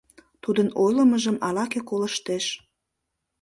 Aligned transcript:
Тудын 0.43 0.67
ойлымыжым 0.83 1.37
ала-кӧ 1.47 1.79
колыштеш. 1.89 2.45